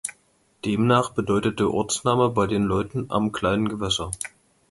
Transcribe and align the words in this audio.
Demnach 0.65 1.11
bedeutet 1.11 1.59
der 1.59 1.69
Ortsname 1.69 2.29
bei 2.31 2.47
den 2.47 2.63
Leuten 2.63 3.11
am 3.11 3.31
kleinen 3.31 3.69
Gewässer. 3.69 4.09